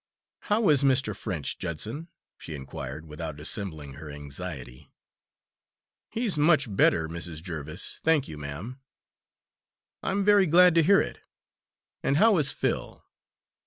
"How 0.49 0.69
is 0.69 0.81
Mr. 0.83 1.15
French, 1.15 1.59
Judson?" 1.59 2.07
she 2.35 2.55
inquired, 2.55 3.05
without 3.05 3.35
dissembling 3.35 3.93
her 3.97 4.09
anxiety. 4.09 4.89
"He's 6.09 6.39
much 6.39 6.75
better, 6.75 7.07
Mrs. 7.07 7.43
Jerviss, 7.43 7.99
thank 8.03 8.27
you, 8.27 8.39
ma'am." 8.39 8.81
"I'm 10.01 10.25
very 10.25 10.47
glad 10.47 10.73
to 10.73 10.81
hear 10.81 11.01
it; 11.01 11.19
and 12.01 12.17
how 12.17 12.39
is 12.39 12.51
Phil?" 12.51 13.05